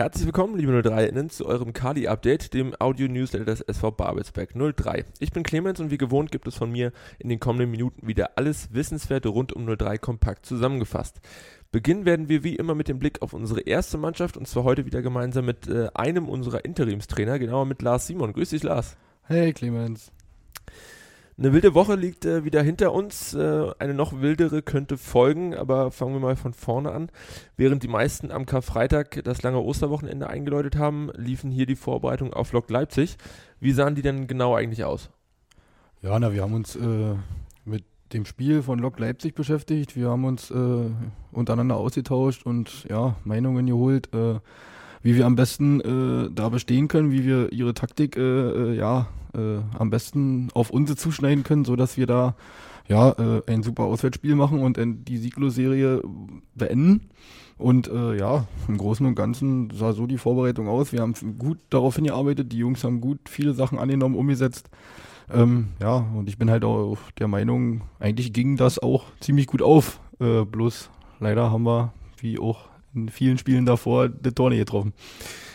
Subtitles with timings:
[0.00, 5.04] Herzlich willkommen, liebe 03-Innen, zu eurem Kali-Update, dem Audio-Newsletter des SV Babelsberg 03.
[5.18, 8.30] Ich bin Clemens und wie gewohnt gibt es von mir in den kommenden Minuten wieder
[8.36, 11.20] alles Wissenswerte rund um 03 kompakt zusammengefasst.
[11.70, 14.86] Beginnen werden wir wie immer mit dem Blick auf unsere erste Mannschaft und zwar heute
[14.86, 18.32] wieder gemeinsam mit äh, einem unserer Interimstrainer, genauer mit Lars Simon.
[18.32, 18.96] Grüß dich, Lars.
[19.24, 20.12] Hey, Clemens.
[21.40, 23.32] Eine wilde Woche liegt äh, wieder hinter uns.
[23.32, 27.10] Äh, eine noch wildere könnte folgen, aber fangen wir mal von vorne an.
[27.56, 32.52] Während die meisten am Karfreitag das lange Osterwochenende eingeläutet haben, liefen hier die Vorbereitungen auf
[32.52, 33.16] Lok Leipzig.
[33.58, 35.08] Wie sahen die denn genau eigentlich aus?
[36.02, 37.14] Ja, na, wir haben uns äh,
[37.64, 39.96] mit dem Spiel von Lok Leipzig beschäftigt.
[39.96, 40.90] Wir haben uns äh,
[41.32, 44.40] untereinander ausgetauscht und ja, Meinungen geholt, äh,
[45.02, 49.90] wie wir am besten äh, da bestehen können, wie wir ihre Taktik ja äh, am
[49.90, 52.34] besten auf unsere zuschneiden können, sodass wir da
[52.88, 56.02] ja äh, ein super Auswärtsspiel machen und die Sieglos-Serie
[56.54, 57.10] beenden.
[57.56, 60.92] Und äh, ja, im Großen und Ganzen sah so die Vorbereitung aus.
[60.92, 64.70] Wir haben gut darauf hingearbeitet, die Jungs haben gut viele Sachen angenommen, umgesetzt.
[65.30, 69.62] Ähm, ja, und ich bin halt auch der Meinung, eigentlich ging das auch ziemlich gut
[69.62, 70.00] auf.
[70.18, 74.92] Äh, bloß leider haben wir, wie auch in vielen Spielen davor, die Torne getroffen.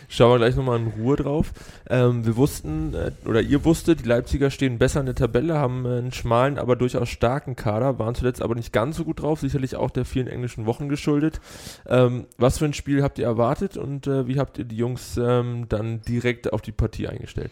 [0.07, 1.51] Schauen wir gleich nochmal in Ruhe drauf.
[1.89, 5.85] Ähm, wir wussten, äh, oder ihr wusstet, die Leipziger stehen besser in der Tabelle, haben
[5.85, 9.39] äh, einen schmalen, aber durchaus starken Kader, waren zuletzt aber nicht ganz so gut drauf,
[9.39, 11.41] sicherlich auch der vielen englischen Wochen geschuldet.
[11.87, 15.17] Ähm, was für ein Spiel habt ihr erwartet und äh, wie habt ihr die Jungs
[15.17, 17.51] ähm, dann direkt auf die Partie eingestellt?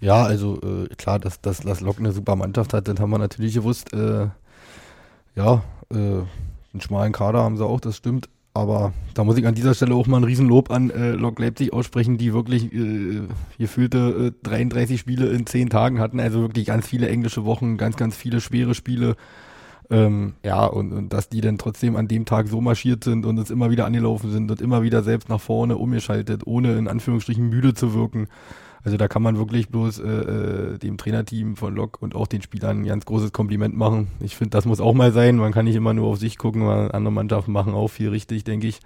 [0.00, 3.18] Ja, also äh, klar, dass, dass Las Lok eine super Mannschaft hat, dann haben wir
[3.18, 3.92] natürlich gewusst.
[3.92, 4.28] Äh,
[5.34, 8.28] ja, äh, einen schmalen Kader haben sie auch, das stimmt.
[8.56, 11.72] Aber da muss ich an dieser Stelle auch mal ein Riesenlob an äh, Lok Leipzig
[11.72, 13.22] aussprechen, die wirklich äh,
[13.58, 16.20] gefühlte äh, 33 Spiele in 10 Tagen hatten.
[16.20, 19.16] Also wirklich ganz viele englische Wochen, ganz, ganz viele schwere Spiele.
[19.90, 23.38] Ähm, ja, und, und dass die dann trotzdem an dem Tag so marschiert sind und
[23.38, 27.48] es immer wieder angelaufen sind und immer wieder selbst nach vorne umgeschaltet, ohne in Anführungsstrichen
[27.48, 28.26] müde zu wirken.
[28.86, 32.40] Also da kann man wirklich bloß äh, äh, dem Trainerteam von Lok und auch den
[32.40, 34.06] Spielern ein ganz großes Kompliment machen.
[34.20, 35.38] Ich finde, das muss auch mal sein.
[35.38, 38.44] Man kann nicht immer nur auf sich gucken, weil andere Mannschaften machen auch viel richtig,
[38.44, 38.78] denke ich.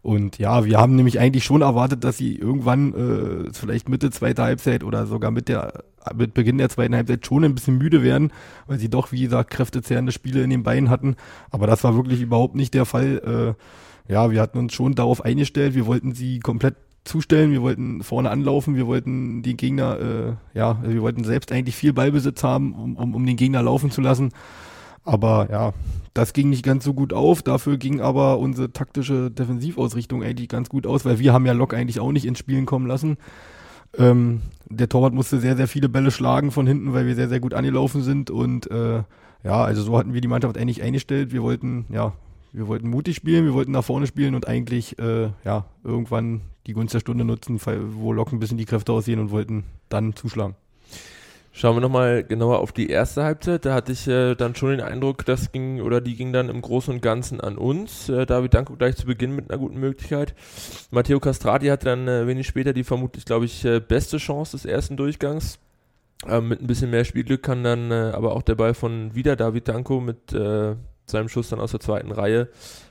[0.00, 4.44] Und ja, wir haben nämlich eigentlich schon erwartet, dass sie irgendwann, äh, vielleicht Mitte zweiter
[4.44, 5.82] Halbzeit oder sogar mit der
[6.14, 8.30] mit Beginn der zweiten Halbzeit schon ein bisschen müde werden,
[8.68, 11.16] weil sie doch, wie gesagt, kräftezehrende Spiele in den Beinen hatten.
[11.50, 13.56] Aber das war wirklich überhaupt nicht der Fall.
[14.08, 15.74] Äh, ja, wir hatten uns schon darauf eingestellt.
[15.74, 20.78] Wir wollten sie komplett zustellen, wir wollten vorne anlaufen, wir wollten die Gegner, äh, ja,
[20.82, 24.30] wir wollten selbst eigentlich viel Ballbesitz haben, um, um, um den Gegner laufen zu lassen.
[25.04, 25.72] Aber ja,
[26.14, 27.42] das ging nicht ganz so gut auf.
[27.42, 31.74] Dafür ging aber unsere taktische Defensivausrichtung eigentlich ganz gut aus, weil wir haben ja Lok
[31.74, 33.16] eigentlich auch nicht ins Spielen kommen lassen.
[33.98, 37.40] Ähm, der Torwart musste sehr, sehr viele Bälle schlagen von hinten, weil wir sehr, sehr
[37.40, 38.30] gut angelaufen sind.
[38.30, 39.02] Und äh,
[39.44, 41.32] ja, also so hatten wir die Mannschaft eigentlich eingestellt.
[41.32, 42.12] Wir wollten, ja,
[42.52, 46.74] wir wollten mutig spielen, wir wollten nach vorne spielen und eigentlich, äh, ja, irgendwann die
[46.74, 47.60] Gunst der Stunde nutzen,
[47.94, 50.54] wo Lok ein bisschen die Kräfte aussehen und wollten dann zuschlagen.
[51.54, 53.66] Schauen wir nochmal genauer auf die erste Halbzeit.
[53.66, 56.62] Da hatte ich äh, dann schon den Eindruck, das ging oder die ging dann im
[56.62, 58.08] Großen und Ganzen an uns.
[58.08, 60.34] Äh, David Danko gleich zu Beginn mit einer guten Möglichkeit.
[60.90, 64.64] Matteo Castrati hatte dann äh, wenig später die vermutlich, glaube ich, äh, beste Chance des
[64.64, 65.58] ersten Durchgangs.
[66.26, 69.36] Ähm, mit ein bisschen mehr Spielglück kann dann äh, aber auch der Ball von wieder
[69.36, 70.74] David Danko mit äh,
[71.06, 72.48] seinem Schuss dann aus der zweiten Reihe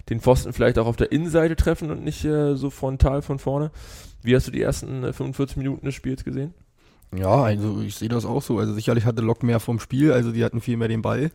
[0.10, 3.72] den Pfosten vielleicht auch auf der Innenseite treffen und nicht äh, so frontal von vorne.
[4.24, 6.54] Wie hast du die ersten äh, 45 Minuten des Spiels gesehen?
[7.16, 8.60] Ja, also ich sehe das auch so.
[8.60, 11.32] Also sicherlich hatte Lok mehr vom Spiel, also die hatten viel mehr den Ball.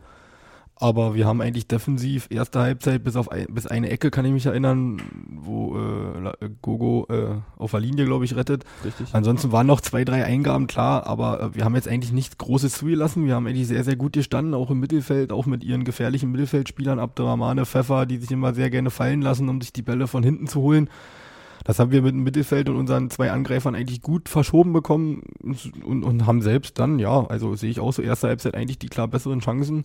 [0.79, 4.31] Aber wir haben eigentlich defensiv erste Halbzeit bis auf ein, bis eine Ecke, kann ich
[4.31, 8.63] mich erinnern, wo äh, Gogo äh, auf der Linie, glaube ich, rettet.
[8.85, 9.07] Richtig.
[9.11, 12.77] Ansonsten waren noch zwei, drei Eingaben klar, aber äh, wir haben jetzt eigentlich nichts Großes
[12.77, 13.25] zugelassen.
[13.25, 16.99] Wir haben eigentlich sehr, sehr gut gestanden, auch im Mittelfeld, auch mit ihren gefährlichen Mittelfeldspielern,
[16.99, 20.45] Abdurrahmane, Pfeffer, die sich immer sehr gerne fallen lassen, um sich die Bälle von hinten
[20.45, 20.91] zu holen.
[21.63, 25.23] Das haben wir mit dem Mittelfeld und unseren zwei Angreifern eigentlich gut verschoben bekommen
[25.83, 28.89] und, und haben selbst dann, ja, also sehe ich auch so, erste Halbzeit eigentlich die
[28.89, 29.81] klar besseren Chancen.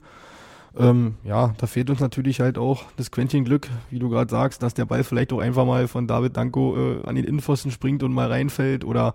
[0.79, 4.63] Ähm, ja, da fehlt uns natürlich halt auch das Quäntchen Glück, wie du gerade sagst,
[4.63, 8.03] dass der Ball vielleicht auch einfach mal von David Danko äh, an den Innenpfosten springt
[8.03, 9.15] und mal reinfällt oder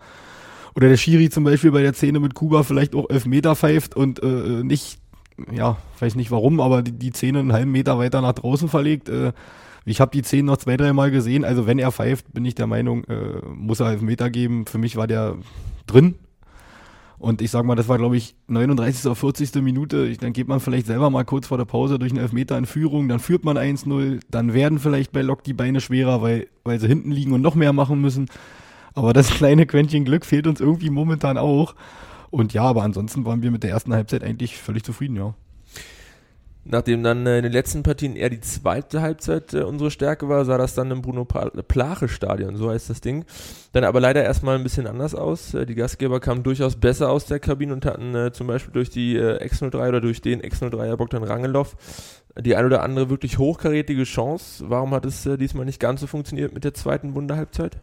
[0.78, 3.96] oder der Schiri zum Beispiel bei der Szene mit Kuba vielleicht auch elf Meter pfeift
[3.96, 5.00] und äh, nicht,
[5.52, 9.10] ja, weiß nicht warum, aber die, die Szene einen halben Meter weiter nach draußen verlegt.
[9.10, 9.34] Äh,
[9.86, 11.46] ich habe die Szene noch zwei, drei Mal gesehen.
[11.46, 14.68] Also wenn er pfeift, bin ich der Meinung, äh, muss er elf Meter geben.
[14.68, 15.38] Für mich war der
[15.88, 16.14] drin,
[17.20, 19.06] und ich sag mal, das war, glaube ich, 39.
[19.06, 19.56] oder 40.
[19.56, 20.06] Minute.
[20.06, 22.68] Ich, dann geht man vielleicht selber mal kurz vor der Pause durch einen Elfmeter in
[22.68, 26.80] Führung, dann führt man 1-0, dann werden vielleicht bei Lok die Beine schwerer, weil, weil
[26.80, 28.28] sie hinten liegen und noch mehr machen müssen.
[28.94, 31.76] Aber das kleine Quäntchen Glück fehlt uns irgendwie momentan auch.
[32.30, 35.34] Und ja, aber ansonsten waren wir mit der ersten Halbzeit eigentlich völlig zufrieden, ja.
[36.70, 40.44] Nachdem dann äh, in den letzten Partien eher die zweite Halbzeit äh, unsere Stärke war,
[40.46, 43.26] sah das dann im Bruno Plache Stadion, so heißt das Ding,
[43.72, 45.54] dann aber leider erstmal ein bisschen anders aus.
[45.54, 48.90] Äh, die Gastgeber kamen durchaus besser aus der Kabine und hatten äh, zum Beispiel durch
[48.90, 51.68] die äh, X03 oder durch den X03er Bogdan Rangelow
[52.42, 54.66] die ein oder andere wirklich hochkarätige Chance.
[54.68, 57.78] Warum hat es äh, diesmal nicht ganz so funktioniert mit der zweiten Wunderhalbzeit?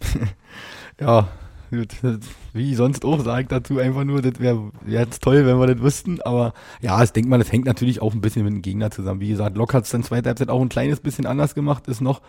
[1.00, 1.28] ja,
[2.52, 5.82] wie sonst auch, sage ich dazu einfach nur, das wäre jetzt toll, wenn wir das
[5.82, 8.90] wüssten, aber ja, ich denke mal, das hängt natürlich auch ein bisschen mit dem Gegner
[8.90, 9.20] zusammen.
[9.20, 12.00] Wie gesagt, Lok hat es dann zweite Halbzeit auch ein kleines bisschen anders gemacht, ist
[12.00, 12.20] noch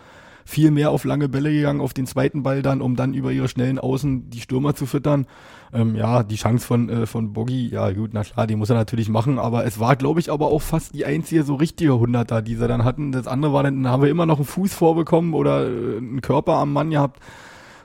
[0.44, 3.48] viel mehr auf lange Bälle gegangen, auf den zweiten Ball dann, um dann über ihre
[3.48, 5.26] schnellen Außen die Stürmer zu füttern.
[5.72, 8.76] Ähm, ja, die Chance von, äh, von Boggy, ja gut, na klar, die muss er
[8.76, 12.42] natürlich machen, aber es war, glaube ich, aber auch fast die einzige so richtige Hunderter,
[12.42, 13.12] die sie dann hatten.
[13.12, 16.20] Das andere war dann, dann haben wir immer noch einen Fuß vorbekommen oder äh, einen
[16.20, 17.20] Körper am Mann gehabt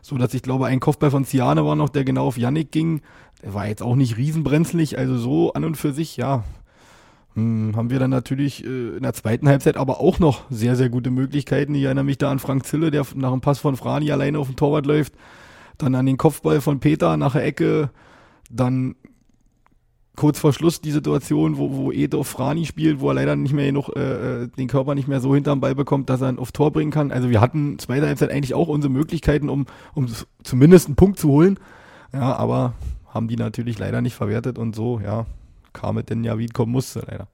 [0.05, 3.01] so dass ich glaube, ein Kopfball von Ciane war noch, der genau auf Yannick ging.
[3.41, 6.43] Der war jetzt auch nicht riesenbrenzlig, also so an und für sich, ja.
[7.33, 10.89] Hm, haben wir dann natürlich äh, in der zweiten Halbzeit aber auch noch sehr, sehr
[10.89, 11.73] gute Möglichkeiten.
[11.73, 14.45] Ich erinnere mich da an Frank Zille, der nach dem Pass von Frani alleine auf
[14.45, 15.13] dem Torwart läuft.
[15.79, 17.89] Dann an den Kopfball von Peter nach der Ecke.
[18.51, 18.93] Dann
[20.15, 23.65] kurz vor Schluss die Situation, wo, wo Edo Frani spielt, wo er leider nicht mehr
[23.65, 26.51] genug, äh, äh, den Körper nicht mehr so hinterm Ball bekommt, dass er ihn auf
[26.51, 27.11] Tor bringen kann.
[27.11, 30.07] Also wir hatten zweite Halbzeit eigentlich auch unsere Möglichkeiten, um, um
[30.43, 31.59] zumindest einen Punkt zu holen.
[32.13, 32.73] Ja, aber
[33.07, 35.25] haben die natürlich leider nicht verwertet und so, ja,
[35.73, 37.27] kam es denn ja, wie es kommen musste, leider.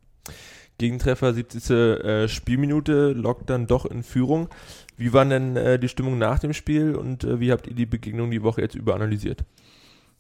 [0.77, 1.69] Gegentreffer, 70.
[1.69, 4.49] Äh, Spielminute, lockt dann doch in Führung.
[4.97, 7.85] Wie war denn äh, die Stimmung nach dem Spiel und äh, wie habt ihr die
[7.85, 9.43] Begegnung die Woche jetzt überanalysiert?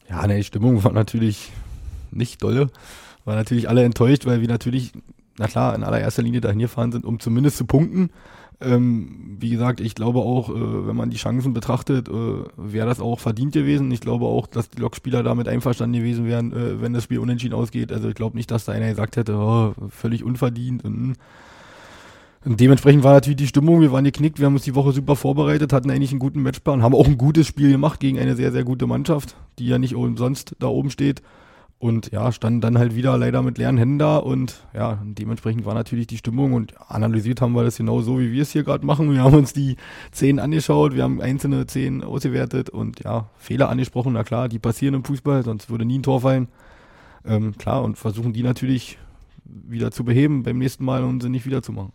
[0.09, 1.51] Ja, ne, die Stimmung war natürlich
[2.11, 2.69] nicht dolle.
[3.25, 4.91] War natürlich alle enttäuscht, weil wir natürlich,
[5.37, 8.09] na klar, in allererster Linie dahin gefahren sind, um zumindest zu punkten.
[8.61, 12.99] Ähm, wie gesagt, ich glaube auch, äh, wenn man die Chancen betrachtet, äh, wäre das
[12.99, 13.89] auch verdient gewesen.
[13.89, 17.55] Ich glaube auch, dass die Lokspieler damit einverstanden gewesen wären, äh, wenn das Spiel unentschieden
[17.55, 17.91] ausgeht.
[17.91, 20.85] Also ich glaube nicht, dass da einer gesagt hätte, oh, völlig unverdient.
[20.85, 21.15] Und,
[22.45, 25.15] und dementsprechend war natürlich die Stimmung, wir waren geknickt, wir haben uns die Woche super
[25.15, 28.51] vorbereitet, hatten eigentlich einen guten Matchplan, haben auch ein gutes Spiel gemacht gegen eine sehr,
[28.51, 31.23] sehr gute Mannschaft, die ja nicht umsonst da oben steht.
[31.81, 35.73] Und ja, standen dann halt wieder leider mit leeren Händen da und ja, dementsprechend war
[35.73, 38.85] natürlich die Stimmung und analysiert haben wir das genau so, wie wir es hier gerade
[38.85, 39.11] machen.
[39.11, 39.77] Wir haben uns die
[40.11, 44.93] zehn angeschaut, wir haben einzelne zehn ausgewertet und ja, Fehler angesprochen, na klar, die passieren
[44.93, 46.49] im Fußball, sonst würde nie ein Tor fallen.
[47.25, 48.99] Ähm, klar, und versuchen die natürlich
[49.43, 51.93] wieder zu beheben beim nächsten Mal und sie nicht wieder zu machen.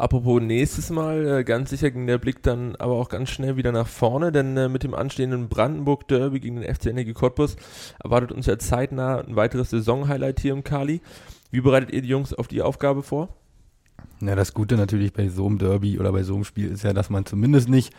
[0.00, 3.70] Apropos nächstes Mal, äh, ganz sicher ging der Blick dann aber auch ganz schnell wieder
[3.70, 7.56] nach vorne, denn äh, mit dem anstehenden Brandenburg-Derby gegen den FC Energie Cottbus
[8.02, 11.02] erwartet uns ja zeitnah ein weiteres Saison-Highlight hier im Kali.
[11.50, 13.28] Wie bereitet ihr die Jungs auf die Aufgabe vor?
[14.20, 16.94] Na, das Gute natürlich bei so einem Derby oder bei so einem Spiel ist ja,
[16.94, 17.92] dass man zumindest nicht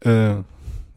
[0.00, 0.34] äh,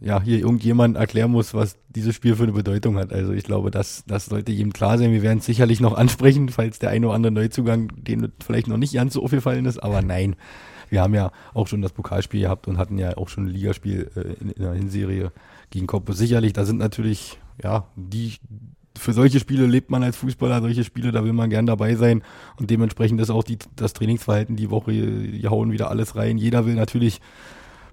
[0.04, 3.14] ja, hier irgendjemand erklären muss, was dieses Spiel für eine Bedeutung hat.
[3.14, 5.14] Also ich glaube, das, das sollte jedem klar sein.
[5.14, 8.78] Wir werden es sicherlich noch ansprechen, falls der eine oder andere Neuzugang, den vielleicht noch
[8.78, 10.36] nicht ganz so aufgefallen ist, aber nein.
[10.90, 14.12] Wir haben ja auch schon das Pokalspiel gehabt und hatten ja auch schon ein Ligaspiel
[14.16, 15.32] äh, in, in der Hinserie
[15.72, 16.18] gegen Cottbus.
[16.18, 18.36] Sicherlich, da sind natürlich, ja, die,
[18.98, 22.24] für solche Spiele lebt man als Fußballer, solche Spiele, da will man gern dabei sein
[22.58, 26.38] und dementsprechend ist auch die, das Trainingsverhalten die Woche, die hauen wieder alles rein.
[26.38, 27.22] Jeder will natürlich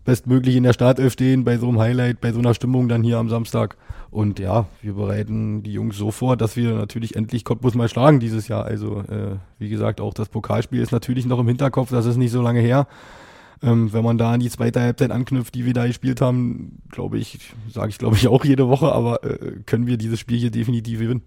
[0.04, 3.18] bestmöglich in der Startelf stehen, bei so einem Highlight, bei so einer Stimmung dann hier
[3.18, 3.76] am Samstag.
[4.10, 8.18] Und ja, wir bereiten die Jungs so vor, dass wir natürlich endlich Cottbus mal schlagen
[8.18, 8.64] dieses Jahr.
[8.64, 12.32] Also, äh, wie gesagt, auch das Pokalspiel ist natürlich noch im Hinterkopf, das ist nicht
[12.32, 12.86] so lange her.
[13.62, 17.18] Ähm, wenn man da an die zweite Halbzeit anknüpft, die wir da gespielt haben, glaube
[17.18, 20.50] ich, sage ich glaube ich auch jede Woche, aber äh, können wir dieses Spiel hier
[20.50, 21.22] definitiv gewinnen.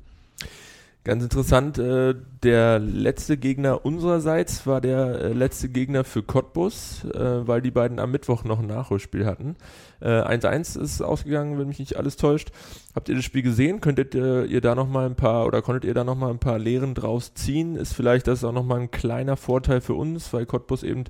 [1.06, 7.46] Ganz interessant, äh, der letzte Gegner unsererseits war der äh, letzte Gegner für Cottbus, äh,
[7.46, 9.58] weil die beiden am Mittwoch noch ein Nachholspiel hatten.
[10.00, 12.52] 1-1 äh, ist ausgegangen, wenn mich nicht alles täuscht.
[12.96, 13.82] Habt ihr das Spiel gesehen?
[13.82, 16.40] Könntet ihr, ihr da noch mal ein paar oder konntet ihr da noch mal ein
[16.40, 17.76] paar Lehren draus ziehen?
[17.76, 21.04] Ist vielleicht das auch noch mal ein kleiner Vorteil für uns, weil Cottbus eben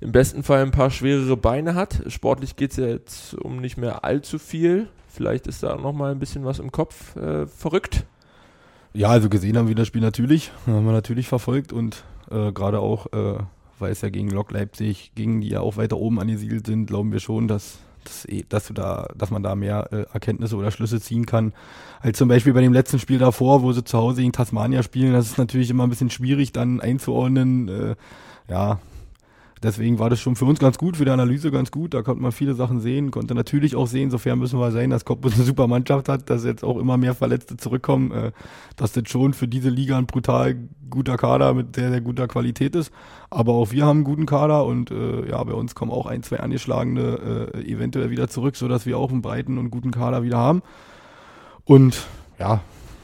[0.00, 2.02] im besten Fall ein paar schwerere Beine hat.
[2.08, 4.88] Sportlich geht es ja jetzt um nicht mehr allzu viel.
[5.08, 8.04] Vielleicht ist da noch mal ein bisschen was im Kopf äh, verrückt.
[8.96, 12.78] Ja, also gesehen haben wir das Spiel natürlich, haben wir natürlich verfolgt und äh, gerade
[12.78, 13.38] auch, äh,
[13.80, 17.10] weil es ja gegen Lok Leipzig ging, die ja auch weiter oben angesiedelt sind, glauben
[17.10, 21.00] wir schon, dass, dass, eh, dass, da, dass man da mehr äh, Erkenntnisse oder Schlüsse
[21.00, 21.54] ziehen kann,
[22.00, 25.12] als zum Beispiel bei dem letzten Spiel davor, wo sie zu Hause gegen Tasmania spielen.
[25.12, 27.68] Das ist natürlich immer ein bisschen schwierig dann einzuordnen.
[27.68, 27.96] Äh,
[28.48, 28.78] ja,
[29.64, 31.94] deswegen war das schon für uns ganz gut, für die Analyse ganz gut.
[31.94, 35.04] Da konnte man viele Sachen sehen, konnte natürlich auch sehen, sofern müssen wir sein, dass
[35.04, 38.32] Cottbus eine super Mannschaft hat, dass jetzt auch immer mehr Verletzte zurückkommen, äh,
[38.76, 40.56] dass das schon für diese Liga ein brutal
[40.90, 42.92] guter Kader mit sehr, sehr guter Qualität ist.
[43.30, 46.22] Aber auch wir haben einen guten Kader und äh, ja, bei uns kommen auch ein,
[46.22, 50.38] zwei angeschlagene äh, eventuell wieder zurück, sodass wir auch einen breiten und guten Kader wieder
[50.38, 50.62] haben.
[51.64, 52.06] Und
[52.38, 52.60] ja,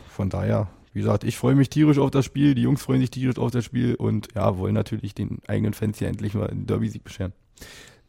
[0.08, 3.10] von daher wie gesagt, ich freue mich tierisch auf das Spiel, die Jungs freuen sich
[3.10, 6.66] tierisch auf das Spiel und ja, wollen natürlich den eigenen Fans hier endlich mal einen
[6.66, 7.32] Derby-Sieg bescheren.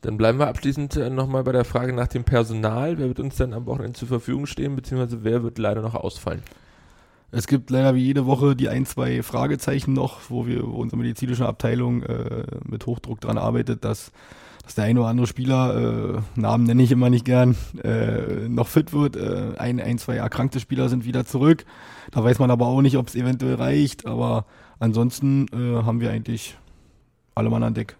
[0.01, 2.97] Dann bleiben wir abschließend äh, nochmal bei der Frage nach dem Personal.
[2.97, 6.41] Wer wird uns denn am Wochenende zur Verfügung stehen, beziehungsweise wer wird leider noch ausfallen?
[7.31, 11.01] Es gibt leider wie jede Woche die ein, zwei Fragezeichen noch, wo wir wo unsere
[11.01, 14.11] medizinische Abteilung äh, mit Hochdruck dran arbeitet, dass,
[14.63, 18.67] dass der eine oder andere Spieler, äh, Namen nenne ich immer nicht gern, äh, noch
[18.67, 19.15] fit wird.
[19.15, 21.65] Äh, ein, ein, zwei erkrankte Spieler sind wieder zurück.
[22.11, 24.05] Da weiß man aber auch nicht, ob es eventuell reicht.
[24.05, 24.45] Aber
[24.79, 26.57] ansonsten äh, haben wir eigentlich
[27.33, 27.95] alle Mann an Deck.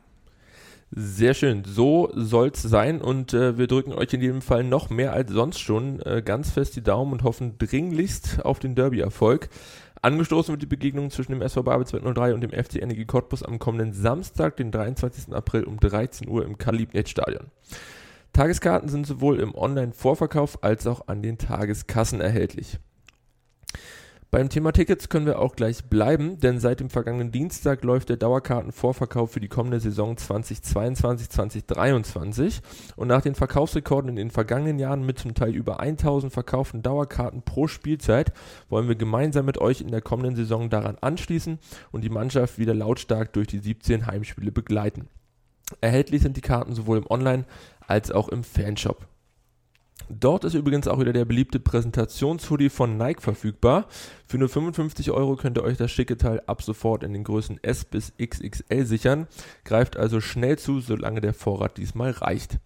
[0.93, 5.13] Sehr schön, so soll's sein und äh, wir drücken euch in jedem Fall noch mehr
[5.13, 9.47] als sonst schon äh, ganz fest die Daumen und hoffen dringlichst auf den Derby-Erfolg.
[10.01, 13.57] Angestoßen wird die Begegnung zwischen dem SV Babel 203 und dem FC Energie Cottbus am
[13.57, 15.33] kommenden Samstag, den 23.
[15.33, 17.47] April um 13 Uhr im Kalibnet-Stadion.
[18.33, 22.79] Tageskarten sind sowohl im Online-Vorverkauf als auch an den Tageskassen erhältlich.
[24.33, 28.15] Beim Thema Tickets können wir auch gleich bleiben, denn seit dem vergangenen Dienstag läuft der
[28.15, 32.61] Dauerkartenvorverkauf für die kommende Saison 2022-2023
[32.95, 37.41] und nach den Verkaufsrekorden in den vergangenen Jahren mit zum Teil über 1000 verkauften Dauerkarten
[37.41, 38.31] pro Spielzeit
[38.69, 41.59] wollen wir gemeinsam mit euch in der kommenden Saison daran anschließen
[41.91, 45.09] und die Mannschaft wieder lautstark durch die 17 Heimspiele begleiten.
[45.81, 47.43] Erhältlich sind die Karten sowohl im Online-
[47.85, 49.10] als auch im Fanshop.
[50.09, 53.87] Dort ist übrigens auch wieder der beliebte Präsentationshoodie von Nike verfügbar.
[54.25, 57.63] Für nur 55 Euro könnt ihr euch das schicke Teil ab sofort in den Größen
[57.63, 59.27] S bis XXL sichern.
[59.65, 62.59] Greift also schnell zu, solange der Vorrat diesmal reicht.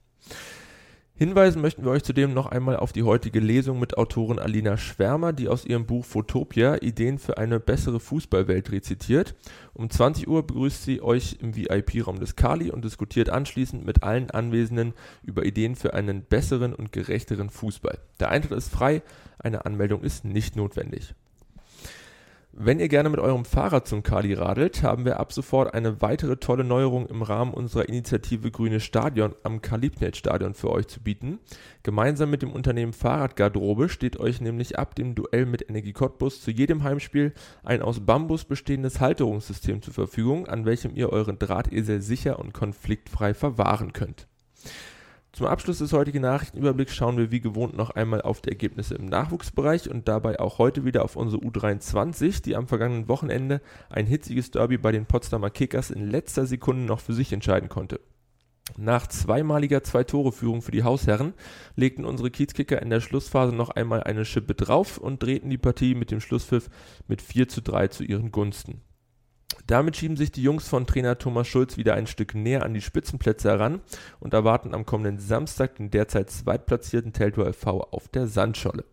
[1.18, 5.32] Hinweisen möchten wir euch zudem noch einmal auf die heutige Lesung mit Autorin Alina Schwärmer,
[5.32, 9.34] die aus ihrem Buch Photopia Ideen für eine bessere Fußballwelt rezitiert.
[9.74, 14.30] Um 20 Uhr begrüßt sie euch im VIP-Raum des Kali und diskutiert anschließend mit allen
[14.30, 14.94] Anwesenden
[15.24, 17.98] über Ideen für einen besseren und gerechteren Fußball.
[18.20, 19.02] Der Eintritt ist frei,
[19.40, 21.16] eine Anmeldung ist nicht notwendig.
[22.58, 26.38] Wenn ihr gerne mit eurem Fahrrad zum Kali radelt, haben wir ab sofort eine weitere
[26.38, 31.40] tolle Neuerung im Rahmen unserer Initiative Grüne Stadion am Kalibnet Stadion für euch zu bieten.
[31.84, 36.50] Gemeinsam mit dem Unternehmen Fahrradgarderobe steht euch nämlich ab dem Duell mit Energie Cottbus zu
[36.50, 37.34] jedem Heimspiel
[37.66, 43.34] ein aus Bambus bestehendes Halterungssystem zur Verfügung, an welchem ihr euren Drahtesel sicher und konfliktfrei
[43.34, 44.28] verwahren könnt.
[45.36, 49.04] Zum Abschluss des heutigen Nachrichtenüberblicks schauen wir wie gewohnt noch einmal auf die Ergebnisse im
[49.08, 54.52] Nachwuchsbereich und dabei auch heute wieder auf unsere U23, die am vergangenen Wochenende ein hitziges
[54.52, 58.00] Derby bei den Potsdamer Kickers in letzter Sekunde noch für sich entscheiden konnte.
[58.78, 61.34] Nach zweimaliger Zwei-Tore-Führung für die Hausherren
[61.76, 65.96] legten unsere Kiezkicker in der Schlussphase noch einmal eine Schippe drauf und drehten die Partie
[65.96, 66.70] mit dem Schlusspfiff
[67.10, 68.80] mit 4 zu 3 zu ihren Gunsten.
[69.68, 72.82] Damit schieben sich die Jungs von Trainer Thomas Schulz wieder ein Stück näher an die
[72.82, 73.82] Spitzenplätze heran
[74.20, 78.86] und erwarten am kommenden Samstag den derzeit zweitplatzierten Teltow FV auf der Sandscholle.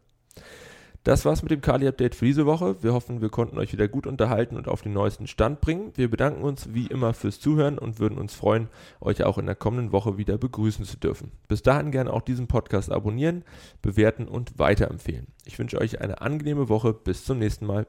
[1.05, 2.81] Das war's mit dem Kali-Update für diese Woche.
[2.81, 5.91] Wir hoffen, wir konnten euch wieder gut unterhalten und auf den neuesten Stand bringen.
[5.97, 8.69] Wir bedanken uns wie immer fürs Zuhören und würden uns freuen,
[9.01, 11.33] euch auch in der kommenden Woche wieder begrüßen zu dürfen.
[11.49, 13.45] Bis dahin gerne auch diesen Podcast abonnieren,
[13.83, 15.27] bewerten und weiterempfehlen.
[15.45, 16.95] Ich wünsche euch eine angenehme Woche.
[16.95, 17.89] Bis zum nächsten Mal.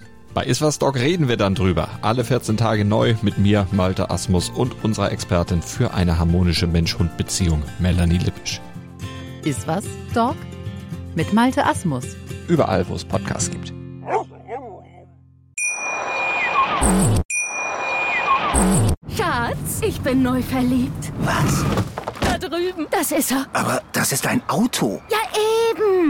[0.33, 1.89] Bei Iswas Dog reden wir dann drüber.
[2.01, 7.63] Alle 14 Tage neu mit mir, Malte Asmus und unserer Expertin für eine harmonische Mensch-Hund-Beziehung,
[7.79, 8.61] Melanie Lippisch.
[9.43, 9.83] Iswas
[10.13, 10.37] Dog
[11.15, 12.05] mit Malte Asmus.
[12.47, 13.73] Überall, wo es Podcasts gibt.
[19.17, 21.11] Schatz, ich bin neu verliebt.
[21.19, 21.65] Was?
[22.21, 22.87] Da drüben.
[22.89, 23.47] Das ist er.
[23.51, 25.01] Aber das ist ein Auto.
[25.09, 25.17] Ja,